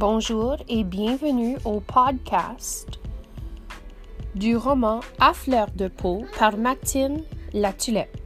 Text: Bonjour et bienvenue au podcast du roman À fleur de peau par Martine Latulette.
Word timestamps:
Bonjour 0.00 0.56
et 0.66 0.82
bienvenue 0.82 1.58
au 1.66 1.80
podcast 1.80 2.88
du 4.34 4.56
roman 4.56 5.00
À 5.18 5.34
fleur 5.34 5.66
de 5.76 5.88
peau 5.88 6.24
par 6.38 6.56
Martine 6.56 7.22
Latulette. 7.52 8.19